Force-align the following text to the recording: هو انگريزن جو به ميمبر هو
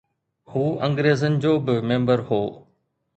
هو 0.51 0.65
انگريزن 0.87 1.33
جو 1.43 1.53
به 1.65 1.75
ميمبر 1.89 2.19
هو 2.27 2.41